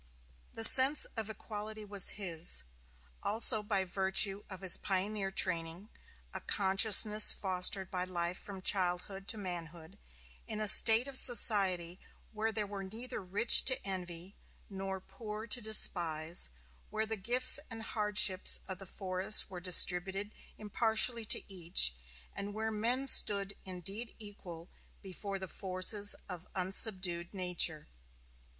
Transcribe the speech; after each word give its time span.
The 0.55 0.63
sense 0.63 1.05
of 1.15 1.29
equality 1.29 1.85
was 1.85 2.17
his, 2.17 2.63
also 3.21 3.61
by 3.61 3.83
virtue 3.85 4.43
of 4.49 4.61
his 4.61 4.75
pioneer 4.75 5.29
training 5.29 5.89
a 6.33 6.41
consciousness 6.41 7.31
fostered 7.33 7.91
by 7.91 8.05
life 8.05 8.39
from 8.39 8.63
childhood 8.63 9.27
to 9.27 9.37
manhood 9.37 9.99
in 10.47 10.59
a 10.59 10.67
state 10.67 11.07
of 11.07 11.19
society 11.19 11.99
where 12.31 12.51
there 12.51 12.65
were 12.65 12.83
neither 12.83 13.21
rich 13.21 13.63
to 13.65 13.79
envy 13.85 14.35
nor 14.71 14.99
poor 14.99 15.45
to 15.45 15.61
despise, 15.61 16.49
where 16.89 17.05
the 17.05 17.15
gifts 17.15 17.59
and 17.69 17.83
hardships 17.83 18.59
of 18.67 18.79
the 18.79 18.87
forest 18.87 19.51
were 19.51 19.59
distributed 19.59 20.33
impartially 20.57 21.25
to 21.25 21.43
each, 21.47 21.93
and 22.33 22.55
where 22.55 22.71
men 22.71 23.05
stood 23.05 23.53
indeed 23.65 24.15
equal 24.17 24.67
before 25.03 25.37
the 25.37 25.47
forces 25.47 26.15
of 26.27 26.47
unsubdued 26.55 27.35
nature. 27.35 27.87